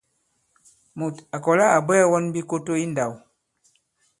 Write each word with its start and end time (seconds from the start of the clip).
Mùt 0.97 1.15
à 1.35 1.37
kɔ̀la 1.45 1.65
à 1.75 1.79
bwɛɛ̄ 1.85 2.09
wɔn 2.11 2.25
bikoto 2.33 2.73
i 2.83 2.85
ndāw. 2.91 3.11